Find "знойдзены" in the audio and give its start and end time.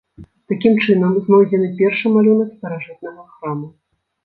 1.27-1.69